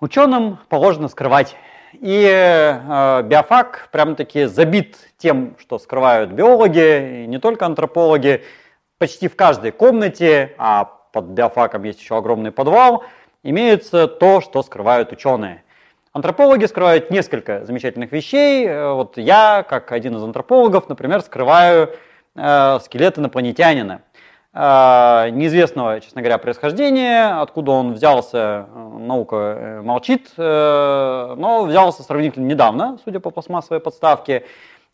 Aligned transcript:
Ученым 0.00 0.58
положено 0.68 1.08
скрывать. 1.08 1.56
И 1.92 2.24
э, 2.24 3.22
биофак 3.24 3.88
прям-таки 3.90 4.44
забит 4.44 4.96
тем, 5.16 5.56
что 5.58 5.80
скрывают 5.80 6.30
биологи, 6.30 7.24
и 7.24 7.26
не 7.26 7.38
только 7.38 7.66
антропологи. 7.66 8.44
Почти 8.98 9.26
в 9.26 9.34
каждой 9.34 9.72
комнате, 9.72 10.54
а 10.56 10.84
под 10.84 11.26
биофаком 11.26 11.82
есть 11.82 12.00
еще 12.00 12.16
огромный 12.16 12.52
подвал, 12.52 13.04
имеется 13.42 14.06
то, 14.06 14.40
что 14.40 14.62
скрывают 14.62 15.10
ученые. 15.10 15.64
Антропологи 16.12 16.66
скрывают 16.66 17.10
несколько 17.10 17.64
замечательных 17.64 18.12
вещей. 18.12 18.66
Э, 18.68 18.92
вот 18.92 19.16
я, 19.16 19.64
как 19.68 19.90
один 19.90 20.16
из 20.16 20.22
антропологов, 20.22 20.88
например, 20.88 21.22
скрываю 21.22 21.92
э, 22.36 22.78
скелет 22.84 23.18
инопланетянина. 23.18 24.02
Э, 24.60 25.30
неизвестного, 25.30 26.00
честно 26.00 26.20
говоря, 26.20 26.36
происхождения, 26.38 27.40
откуда 27.40 27.70
он 27.70 27.92
взялся, 27.92 28.66
э, 28.74 28.98
наука 28.98 29.36
э, 29.36 29.80
молчит, 29.82 30.32
но 30.36 31.64
взялся 31.64 32.02
сравнительно 32.02 32.44
недавно, 32.44 32.98
судя 33.04 33.20
по 33.20 33.30
пластмассовой 33.30 33.78
подставке, 33.78 34.44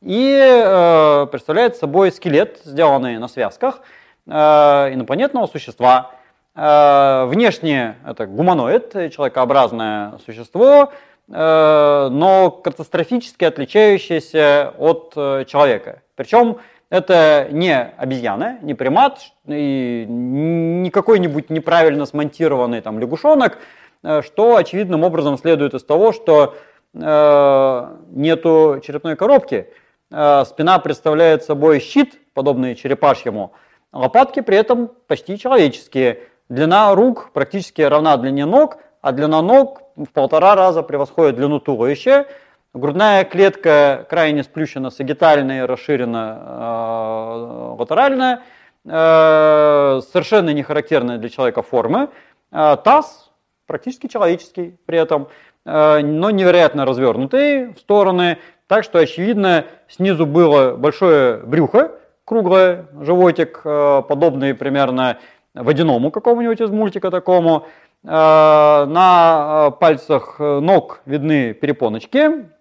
и 0.03 1.27
представляет 1.31 1.77
собой 1.77 2.13
скелет, 2.13 2.61
сделанный 2.65 3.17
на 3.17 3.27
связках 3.27 3.81
инопланетного 4.27 5.47
существа. 5.47 6.11
Внешне 6.55 7.97
это 8.07 8.27
гуманоид, 8.27 8.93
человекообразное 9.13 10.19
существо, 10.27 10.93
но 11.27 12.61
катастрофически 12.63 13.45
отличающееся 13.45 14.75
от 14.79 15.15
человека. 15.47 16.03
Причем 16.17 16.59
это 16.95 17.49
не 17.51 17.77
обезьяна, 17.77 18.59
не 18.63 18.75
примат, 18.75 19.19
и 19.49 20.07
не 20.09 20.91
какой-нибудь 20.91 21.51
неправильно 21.51 22.07
смонтированный 22.07 22.83
там 22.83 23.01
лягушонок, 23.01 23.59
э, 24.05 24.23
что 24.23 24.55
очевидным 24.55 25.03
образом 25.03 25.37
следует 25.37 25.75
из 25.75 25.83
того, 25.83 26.13
что 26.13 26.55
э, 26.95 27.97
нету 28.11 28.81
черепной 28.87 29.17
коробки, 29.17 29.67
э, 30.13 30.45
спина 30.47 30.79
представляет 30.79 31.43
собой 31.43 31.81
щит, 31.81 32.15
подобный 32.33 32.77
черепашьему, 32.77 33.55
лопатки 33.93 34.41
при 34.41 34.57
этом 34.57 34.89
почти 35.09 35.37
человеческие. 35.37 36.21
Длина 36.49 36.95
рук 36.95 37.31
практически 37.33 37.83
равна 37.83 38.17
длине 38.17 38.45
ног, 38.45 38.79
а 39.01 39.11
длина 39.11 39.43
ног 39.43 39.83
в 39.97 40.07
полтора 40.13 40.55
раза 40.55 40.85
превосходит 40.85 41.35
длину 41.35 41.59
туловища. 41.59 42.27
Грудная 42.75 43.23
клетка 43.23 44.05
крайне 44.11 44.43
сплющена 44.43 44.91
сагитальная, 44.91 45.65
расширена 45.65 46.39
э, 46.45 47.77
латеральная, 47.79 48.43
э, 48.85 50.01
совершенно 50.11 50.51
не 50.51 50.65
характерная 50.65 51.19
для 51.19 51.29
человека 51.29 51.63
формы. 51.63 52.09
Э, 52.51 52.77
таз 52.83 53.31
практически 53.69 54.09
человеческий 54.09 54.77
при 54.87 54.99
этом, 54.99 55.29
э, 55.65 56.01
но 56.01 56.31
невероятно 56.31 56.85
развернутый 56.85 57.75
в 57.75 57.79
стороны, 57.79 58.39
так 58.67 58.83
что 58.83 58.99
очевидно 58.99 59.67
снизу 59.87 60.27
было 60.27 60.75
большое 60.75 61.37
брюхо, 61.37 61.93
круглое, 62.25 62.87
животик, 63.01 63.61
э, 63.65 64.03
подобный 64.09 64.53
примерно 64.53 65.19
водяному 65.55 66.11
какому-нибудь 66.11 66.61
из 66.61 66.71
мультика 66.71 67.13
такому. 67.13 67.69
Э, 68.03 68.85
на 68.89 69.71
пальцах 69.79 70.41
ног 70.41 71.03
видны 71.07 71.55
перепоночки, 71.55 72.53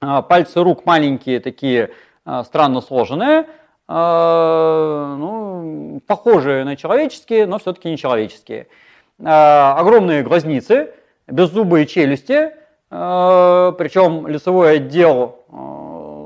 пальцы 0.00 0.62
рук 0.62 0.84
маленькие, 0.86 1.40
такие 1.40 1.90
а, 2.24 2.44
странно 2.44 2.80
сложенные, 2.80 3.46
а, 3.88 5.16
ну, 5.16 6.00
похожие 6.06 6.64
на 6.64 6.76
человеческие, 6.76 7.46
но 7.46 7.58
все-таки 7.58 7.88
не 7.88 7.96
человеческие. 7.96 8.68
Огромные 9.18 10.22
глазницы, 10.22 10.92
беззубые 11.26 11.86
челюсти, 11.86 12.52
причем 12.90 14.26
лицевой 14.26 14.76
отдел 14.76 15.38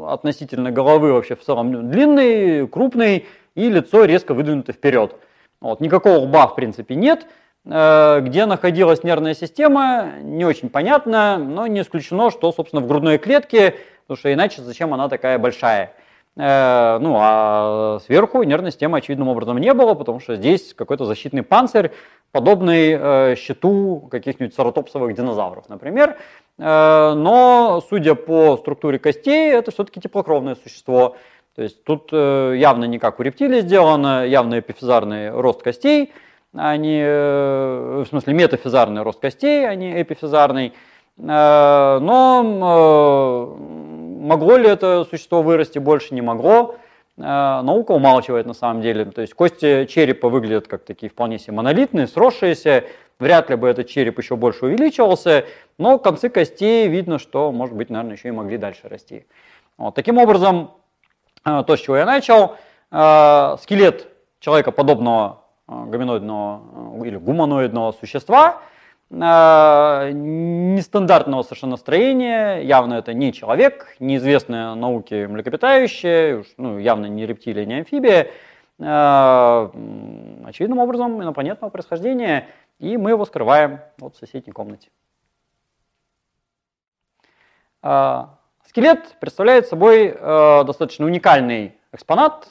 относительно 0.08 0.72
головы 0.72 1.12
вообще 1.12 1.36
в 1.36 1.44
целом 1.44 1.90
длинный, 1.90 2.66
крупный, 2.66 3.26
и 3.54 3.68
лицо 3.70 4.04
резко 4.04 4.34
выдвинуто 4.34 4.72
вперед. 4.72 5.14
Вот, 5.60 5.80
никакого 5.80 6.16
лба 6.18 6.48
в 6.48 6.56
принципе 6.56 6.96
нет, 6.96 7.26
где 7.64 8.46
находилась 8.46 9.04
нервная 9.04 9.34
система, 9.34 10.12
не 10.22 10.46
очень 10.46 10.70
понятно, 10.70 11.36
но 11.36 11.66
не 11.66 11.82
исключено, 11.82 12.30
что, 12.30 12.52
собственно, 12.52 12.80
в 12.80 12.86
грудной 12.86 13.18
клетке, 13.18 13.74
потому 14.02 14.18
что 14.18 14.32
иначе 14.32 14.62
зачем 14.62 14.94
она 14.94 15.08
такая 15.08 15.38
большая. 15.38 15.92
Э, 16.36 16.98
ну, 17.00 17.16
а 17.18 17.98
сверху 18.06 18.42
нервной 18.44 18.70
системы 18.70 18.98
очевидным 18.98 19.28
образом 19.28 19.58
не 19.58 19.74
было, 19.74 19.94
потому 19.94 20.20
что 20.20 20.36
здесь 20.36 20.74
какой-то 20.74 21.04
защитный 21.04 21.42
панцирь, 21.42 21.90
подобный 22.32 22.96
э, 22.98 23.34
щиту 23.36 24.08
каких-нибудь 24.10 24.54
саратопсовых 24.54 25.14
динозавров, 25.14 25.68
например. 25.68 26.16
Но, 26.58 27.82
судя 27.88 28.14
по 28.14 28.58
структуре 28.58 28.98
костей, 28.98 29.50
это 29.50 29.70
все-таки 29.70 29.98
теплокровное 29.98 30.56
существо. 30.56 31.16
То 31.56 31.62
есть 31.62 31.82
тут 31.84 32.12
явно 32.12 32.84
не 32.84 32.98
как 32.98 33.18
у 33.18 33.22
рептилий 33.22 33.62
сделано, 33.62 34.26
явно 34.26 34.58
эпифизарный 34.58 35.30
рост 35.30 35.62
костей– 35.62 36.12
они, 36.54 37.00
э, 37.00 38.02
в 38.04 38.08
смысле 38.08 38.34
метафизарный 38.34 39.02
рост 39.02 39.20
костей, 39.20 39.68
а 39.68 39.74
не 39.74 40.02
эпифизарный. 40.02 40.72
Э, 41.18 41.98
но 42.00 42.42
э, 42.42 44.24
могло 44.24 44.56
ли 44.56 44.68
это 44.68 45.04
существо 45.04 45.42
вырасти 45.42 45.78
больше, 45.78 46.14
не 46.14 46.22
могло. 46.22 46.76
Наука 47.16 47.92
умалчивает 47.92 48.46
на 48.46 48.54
самом 48.54 48.80
деле. 48.80 49.04
То 49.04 49.20
есть 49.20 49.34
кости 49.34 49.84
черепа 49.84 50.30
выглядят 50.30 50.68
как 50.68 50.84
такие 50.84 51.10
вполне 51.10 51.38
себе 51.38 51.52
монолитные, 51.52 52.06
сросшиеся. 52.06 52.84
Вряд 53.18 53.50
ли 53.50 53.56
бы 53.56 53.68
этот 53.68 53.88
череп 53.88 54.18
еще 54.18 54.36
больше 54.36 54.64
увеличивался, 54.64 55.44
но 55.76 55.98
концы 55.98 56.30
костей 56.30 56.88
видно, 56.88 57.18
что, 57.18 57.52
может 57.52 57.76
быть, 57.76 57.90
наверное, 57.90 58.16
еще 58.16 58.28
и 58.28 58.30
могли 58.30 58.56
дальше 58.56 58.88
расти. 58.88 59.26
Вот. 59.76 59.94
Таким 59.94 60.16
образом, 60.16 60.70
то, 61.44 61.76
с 61.76 61.80
чего 61.80 61.98
я 61.98 62.06
начал, 62.06 62.56
скелет 62.88 64.08
человека 64.38 64.72
подобного 64.72 65.39
гоминоидного 65.70 67.00
э, 67.00 67.06
или 67.06 67.16
гуманоидного 67.16 67.92
существа, 67.92 68.60
э, 69.10 70.10
нестандартного 70.12 71.42
совершенно 71.42 71.76
строения, 71.76 72.58
явно 72.58 72.94
это 72.94 73.14
не 73.14 73.32
человек, 73.32 73.94
неизвестная 74.00 74.74
науке 74.74 75.28
млекопитающее, 75.28 76.44
ну, 76.56 76.78
явно 76.78 77.06
не 77.06 77.26
рептилия, 77.26 77.64
не 77.64 77.78
амфибия, 77.78 78.30
очевидным 78.78 80.78
образом 80.78 81.22
инопланетного 81.22 81.70
происхождения, 81.70 82.48
и 82.78 82.96
мы 82.96 83.10
его 83.10 83.26
скрываем 83.26 83.80
вот 83.98 84.16
в 84.16 84.18
соседней 84.18 84.54
комнате. 84.54 84.88
Скелет 88.66 89.16
представляет 89.20 89.66
собой 89.66 90.16
достаточно 90.64 91.04
уникальный 91.04 91.74
экспонат. 91.92 92.48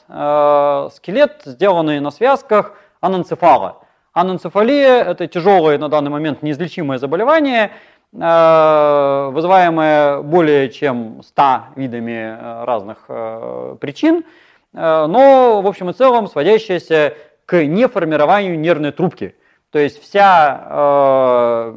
Скелет, 0.94 1.42
сделанный 1.46 1.98
на 1.98 2.12
связках– 2.12 2.76
ананцефала. 3.00 3.78
Ананцефалия– 4.12 5.02
это 5.04 5.26
тяжелое 5.26 5.78
на 5.78 5.88
данный 5.88 6.10
момент 6.10 6.42
неизлечимое 6.42 6.98
заболевание, 6.98 7.70
э, 8.12 9.30
вызываемое 9.32 10.22
более 10.22 10.68
чем 10.70 11.22
100 11.22 11.42
видами 11.76 12.36
э, 12.36 12.64
разных 12.64 13.04
э, 13.08 13.76
причин, 13.80 14.24
но 14.72 15.60
в 15.62 15.66
общем 15.66 15.90
и 15.90 15.92
целом 15.92 16.28
сводящееся 16.28 17.14
к 17.44 17.64
неформированию 17.64 18.56
нервной 18.56 18.92
трубки. 18.92 19.34
То 19.72 19.80
есть 19.80 20.00
вся 20.00 21.72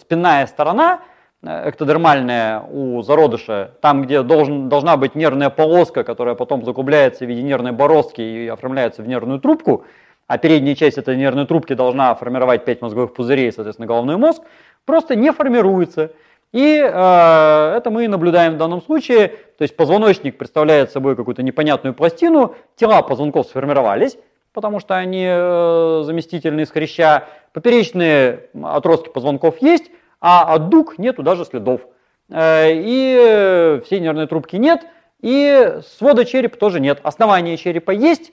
спинная 0.00 0.48
сторона 0.48 1.02
эктодермальная 1.44 2.62
у 2.62 3.00
зародыша, 3.02 3.74
там, 3.80 4.02
где 4.02 4.22
должен, 4.22 4.68
должна 4.68 4.96
быть 4.96 5.14
нервная 5.14 5.50
полоска, 5.50 6.02
которая 6.02 6.34
потом 6.34 6.64
закругляется 6.64 7.24
в 7.24 7.28
виде 7.28 7.42
нервной 7.42 7.70
бороздки 7.70 8.22
и 8.22 8.48
оформляется 8.48 9.02
в 9.02 9.06
нервную 9.06 9.38
трубку– 9.38 9.84
а 10.26 10.38
передняя 10.38 10.74
часть 10.74 10.98
этой 10.98 11.16
нервной 11.16 11.46
трубки 11.46 11.74
должна 11.74 12.14
формировать 12.14 12.64
5 12.64 12.82
мозговых 12.82 13.14
пузырей, 13.14 13.52
соответственно, 13.52 13.86
головной 13.86 14.16
мозг, 14.16 14.42
просто 14.84 15.14
не 15.14 15.32
формируется. 15.32 16.12
И 16.52 16.78
э, 16.78 17.74
это 17.76 17.90
мы 17.90 18.08
наблюдаем 18.08 18.54
в 18.54 18.56
данном 18.56 18.82
случае. 18.82 19.28
То 19.58 19.62
есть 19.62 19.76
позвоночник 19.76 20.38
представляет 20.38 20.90
собой 20.90 21.16
какую-то 21.16 21.42
непонятную 21.42 21.94
пластину, 21.94 22.54
тела 22.76 23.02
позвонков 23.02 23.46
сформировались, 23.46 24.16
потому 24.52 24.80
что 24.80 24.96
они 24.96 25.24
э, 25.28 26.02
заместительные 26.04 26.64
из 26.64 26.70
хряща, 26.70 27.24
поперечные 27.52 28.48
отростки 28.62 29.10
позвонков 29.10 29.60
есть, 29.60 29.90
а 30.20 30.54
от 30.54 30.68
дуг 30.68 30.98
нету 30.98 31.22
даже 31.22 31.44
следов. 31.44 31.82
Э, 32.30 32.70
и 32.72 33.80
всей 33.84 34.00
нервной 34.00 34.26
трубки 34.26 34.56
нет, 34.56 34.86
и 35.20 35.78
свода 35.98 36.24
черепа 36.24 36.56
тоже 36.56 36.80
нет. 36.80 37.00
Основание 37.02 37.56
черепа 37.56 37.90
есть, 37.90 38.32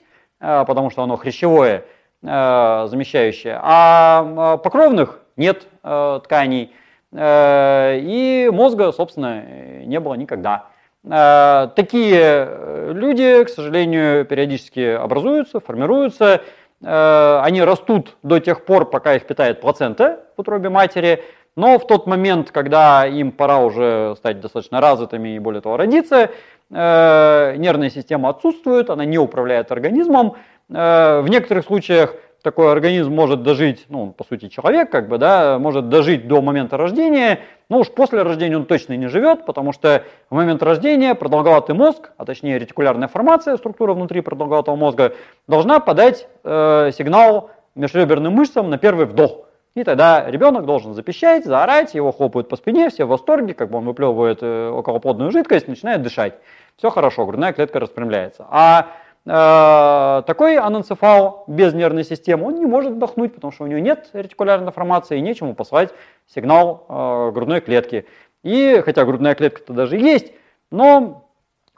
потому 0.66 0.90
что 0.90 1.02
оно 1.02 1.16
хрящевое, 1.16 1.84
э, 2.22 2.86
замещающее, 2.88 3.58
а 3.62 4.58
покровных 4.62 5.20
нет 5.36 5.66
э, 5.82 6.20
тканей, 6.24 6.72
и 7.16 8.50
мозга, 8.52 8.90
собственно, 8.90 9.42
не 9.84 10.00
было 10.00 10.14
никогда. 10.14 10.66
Такие 11.04 12.92
люди, 12.92 13.44
к 13.44 13.48
сожалению, 13.50 14.24
периодически 14.24 14.96
образуются, 14.96 15.60
формируются, 15.60 16.40
они 16.82 17.62
растут 17.62 18.16
до 18.24 18.40
тех 18.40 18.64
пор, 18.64 18.90
пока 18.90 19.14
их 19.14 19.28
питает 19.28 19.60
плацента 19.60 20.24
в 20.36 20.40
утробе 20.40 20.70
матери, 20.70 21.22
но 21.56 21.78
в 21.78 21.86
тот 21.86 22.06
момент, 22.06 22.50
когда 22.50 23.06
им 23.06 23.30
пора 23.30 23.58
уже 23.58 24.14
стать 24.16 24.40
достаточно 24.40 24.80
развитыми 24.80 25.36
и 25.36 25.38
более 25.38 25.60
того 25.60 25.76
родиться, 25.76 26.30
э, 26.70 27.54
нервная 27.56 27.90
система 27.90 28.30
отсутствует, 28.30 28.90
она 28.90 29.04
не 29.04 29.18
управляет 29.18 29.70
организмом. 29.70 30.34
Э, 30.68 31.20
в 31.20 31.28
некоторых 31.28 31.64
случаях 31.64 32.14
такой 32.42 32.72
организм 32.72 33.12
может 33.12 33.42
дожить, 33.42 33.86
ну, 33.88 34.12
по 34.12 34.24
сути, 34.24 34.48
человек, 34.48 34.90
как 34.90 35.08
бы, 35.08 35.16
да, 35.16 35.58
может 35.58 35.88
дожить 35.88 36.28
до 36.28 36.42
момента 36.42 36.76
рождения, 36.76 37.40
но 37.70 37.78
уж 37.78 37.88
после 37.90 38.22
рождения 38.22 38.56
он 38.56 38.66
точно 38.66 38.94
не 38.96 39.06
живет, 39.06 39.46
потому 39.46 39.72
что 39.72 40.04
в 40.28 40.34
момент 40.34 40.62
рождения 40.62 41.14
продолговатый 41.14 41.74
мозг, 41.74 42.10
а 42.18 42.26
точнее 42.26 42.58
ретикулярная 42.58 43.08
формация, 43.08 43.56
структура 43.56 43.94
внутри 43.94 44.20
продолговатого 44.20 44.76
мозга, 44.76 45.14
должна 45.48 45.80
подать 45.80 46.28
э, 46.42 46.90
сигнал 46.96 47.50
межреберным 47.74 48.34
мышцам 48.34 48.68
на 48.68 48.76
первый 48.76 49.06
вдох. 49.06 49.46
И 49.74 49.82
тогда 49.82 50.30
ребенок 50.30 50.66
должен 50.66 50.94
запищать, 50.94 51.44
заорать, 51.44 51.94
его 51.94 52.12
хлопают 52.12 52.48
по 52.48 52.56
спине, 52.56 52.90
все 52.90 53.04
в 53.04 53.08
восторге, 53.08 53.54
как 53.54 53.70
бы 53.70 53.78
он 53.78 53.84
выплевывает 53.84 54.38
э, 54.42 54.68
околоплодную 54.68 55.32
жидкость, 55.32 55.66
начинает 55.66 56.02
дышать. 56.02 56.34
Все 56.76 56.90
хорошо, 56.90 57.26
грудная 57.26 57.52
клетка 57.52 57.80
распрямляется. 57.80 58.46
А 58.50 58.88
Э, 59.26 60.22
такой 60.26 60.58
аненцефал 60.58 61.44
без 61.46 61.72
нервной 61.72 62.04
системы, 62.04 62.48
он 62.48 62.56
не 62.56 62.66
может 62.66 62.92
вдохнуть, 62.92 63.34
потому 63.34 63.52
что 63.52 63.64
у 63.64 63.66
него 63.66 63.78
нет 63.78 64.10
ретикулярной 64.12 64.70
формации 64.70 65.16
и 65.16 65.22
нечему 65.22 65.54
послать 65.54 65.94
сигнал 66.26 66.84
э, 66.88 67.30
грудной 67.32 67.60
клетки. 67.60 68.06
И 68.42 68.82
хотя 68.84 69.04
грудная 69.06 69.34
клетка-то 69.34 69.72
даже 69.72 69.96
есть, 69.96 70.32
но 70.70 71.26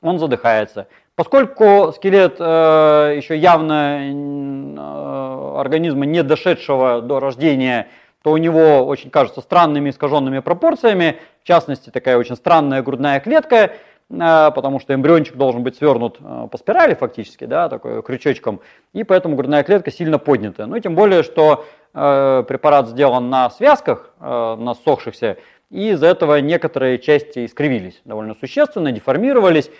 он 0.02 0.18
задыхается. 0.18 0.88
Поскольку 1.16 1.92
скелет 1.94 2.36
э, 2.38 3.14
еще 3.16 3.36
явно 3.36 3.98
э, 4.00 5.58
организма, 5.58 6.06
не 6.06 6.22
дошедшего 6.22 7.00
до 7.00 7.20
рождения, 7.20 7.88
то 8.22 8.32
у 8.32 8.36
него 8.36 8.84
очень 8.86 9.10
кажется 9.10 9.40
странными 9.40 9.90
искаженными 9.90 10.40
пропорциями, 10.40 11.16
в 11.42 11.46
частности 11.46 11.90
такая 11.90 12.18
очень 12.18 12.36
странная 12.36 12.82
грудная 12.82 13.18
клетка, 13.20 13.72
Э, 14.08 14.50
потому 14.54 14.78
что 14.80 14.94
эмбриончик 14.94 15.36
должен 15.36 15.62
быть 15.62 15.76
свернут 15.76 16.18
э, 16.20 16.48
по 16.50 16.58
спирали 16.58 16.94
фактически, 16.94 17.44
да, 17.44 17.68
такой 17.68 18.02
крючочком, 18.02 18.60
и 18.92 19.02
поэтому 19.02 19.36
грудная 19.36 19.64
клетка 19.64 19.90
сильно 19.90 20.18
поднята. 20.18 20.66
Ну, 20.66 20.78
тем 20.78 20.94
более, 20.94 21.22
что 21.22 21.64
э, 21.92 22.44
препарат 22.46 22.88
сделан 22.88 23.30
на 23.30 23.50
связках, 23.50 24.12
э, 24.20 24.56
на 24.58 24.74
ссохшихся, 24.74 25.38
и 25.70 25.90
из-за 25.90 26.06
этого 26.06 26.36
некоторые 26.40 26.98
части 26.98 27.46
искривились 27.46 28.00
довольно 28.04 28.34
существенно, 28.34 28.92
деформировались, 28.92 29.70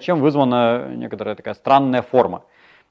чем 0.00 0.20
вызвана 0.20 0.88
некоторая 0.94 1.34
такая 1.34 1.54
странная 1.54 2.02
форма. 2.02 2.44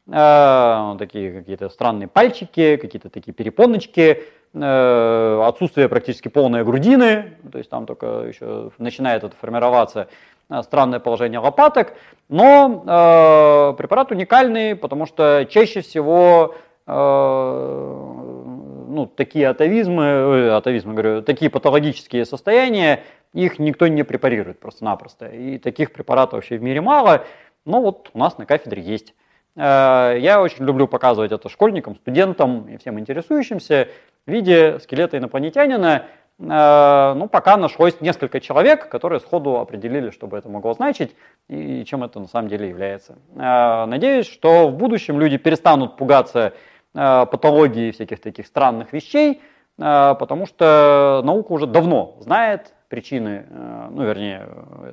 Э, 0.07 0.95
такие 0.97 1.31
какие-то 1.31 1.69
странные 1.69 2.07
пальчики, 2.07 2.75
какие-то 2.75 3.09
такие 3.09 3.33
перепоночки, 3.33 4.23
э, 4.53 5.41
отсутствие 5.45 5.87
практически 5.89 6.27
полной 6.27 6.63
грудины, 6.63 7.37
то 7.51 7.57
есть 7.57 7.69
там 7.69 7.85
только 7.85 8.25
еще 8.27 8.71
начинает 8.79 9.23
это 9.23 9.35
формироваться, 9.35 10.07
Э, 10.51 10.63
странное 10.63 10.99
положение 10.99 11.39
лопаток, 11.39 11.93
но 12.27 12.83
э, 12.85 13.77
препарат 13.77 14.11
уникальный, 14.11 14.75
потому 14.75 15.05
что 15.05 15.47
чаще 15.49 15.79
всего 15.79 16.55
э, 16.87 16.91
ну, 18.89 19.05
такие 19.15 19.47
атовизмы, 19.47 20.03
э, 20.03 20.49
атовизмы, 20.49 20.93
говорю, 20.93 21.21
такие 21.21 21.49
патологические 21.49 22.25
состояния, 22.25 23.03
их 23.33 23.59
никто 23.59 23.87
не 23.87 24.03
препарирует 24.03 24.59
просто-напросто. 24.59 25.27
И 25.27 25.57
таких 25.57 25.93
препаратов 25.93 26.33
вообще 26.33 26.57
в 26.57 26.61
мире 26.63 26.81
мало, 26.81 27.25
но 27.65 27.81
вот 27.81 28.09
у 28.13 28.17
нас 28.17 28.37
на 28.37 28.45
кафедре 28.45 28.81
есть. 28.81 29.13
Э, 29.55 30.15
я 30.19 30.41
очень 30.41 30.65
люблю 30.65 30.87
показывать 30.87 31.31
это 31.31 31.49
школьникам, 31.49 31.95
студентам 31.95 32.67
и 32.67 32.77
всем 32.77 32.99
интересующимся 32.99 33.87
в 34.25 34.31
виде 34.31 34.79
скелета 34.79 35.17
инопланетянина, 35.17 36.07
Э, 36.41 37.13
ну, 37.15 37.27
пока 37.27 37.57
нашлось 37.57 38.01
несколько 38.01 38.39
человек, 38.39 38.89
которые 38.89 39.19
сходу 39.19 39.57
определили, 39.59 40.09
что 40.09 40.27
бы 40.27 40.37
это 40.37 40.49
могло 40.49 40.73
значить 40.73 41.15
и 41.47 41.83
чем 41.85 42.03
это 42.03 42.19
на 42.19 42.27
самом 42.27 42.49
деле 42.49 42.69
является. 42.69 43.17
Э, 43.35 43.85
надеюсь, 43.85 44.27
что 44.27 44.67
в 44.67 44.75
будущем 44.75 45.19
люди 45.19 45.37
перестанут 45.37 45.97
пугаться 45.97 46.53
патологии 46.93 47.91
всяких 47.91 48.19
таких 48.19 48.45
странных 48.47 48.91
вещей, 48.91 49.41
потому 49.77 50.45
что 50.45 51.21
наука 51.23 51.53
уже 51.53 51.65
давно 51.65 52.17
знает 52.19 52.73
причины, 52.91 53.45
ну, 53.89 54.03
вернее, 54.03 54.47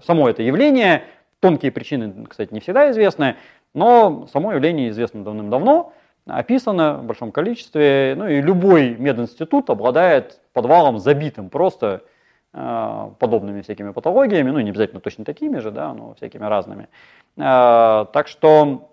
само 0.06 0.30
это 0.30 0.42
явление. 0.42 1.02
Тонкие 1.40 1.70
причины, 1.70 2.26
кстати, 2.26 2.54
не 2.54 2.60
всегда 2.60 2.90
известны, 2.90 3.36
но 3.74 4.26
само 4.32 4.52
явление 4.52 4.88
известно 4.88 5.22
давным-давно 5.22 5.92
описано 6.28 6.98
в 6.98 7.04
большом 7.04 7.32
количестве. 7.32 8.14
Ну 8.16 8.28
и 8.28 8.40
любой 8.40 8.96
мединститут 8.96 9.70
обладает 9.70 10.40
подвалом 10.52 10.98
забитым 10.98 11.48
просто 11.48 12.02
э, 12.52 13.10
подобными 13.18 13.62
всякими 13.62 13.90
патологиями, 13.90 14.50
ну 14.50 14.60
не 14.60 14.70
обязательно 14.70 15.00
точно 15.00 15.24
такими 15.24 15.58
же, 15.58 15.70
да, 15.70 15.92
но 15.94 16.14
всякими 16.14 16.44
разными. 16.44 16.88
Э, 17.36 18.06
так 18.12 18.28
что 18.28 18.90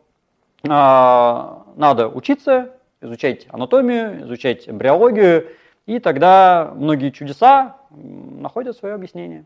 э, 0.63 0.67
надо 0.67 2.07
учиться, 2.07 2.71
изучать 3.01 3.47
анатомию, 3.49 4.23
изучать 4.23 4.67
эмбриологию, 4.69 5.47
и 5.85 5.99
тогда 5.99 6.73
многие 6.75 7.11
чудеса 7.11 7.77
находят 7.91 8.77
свое 8.77 8.95
объяснение. 8.95 9.45